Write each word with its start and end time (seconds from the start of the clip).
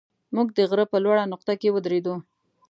موږ 0.35 0.47
د 0.57 0.59
غره 0.69 0.85
په 0.91 0.97
لوړه 1.03 1.23
نقطه 1.33 1.53
کې 1.61 1.69
ودرېدو. 1.75 2.15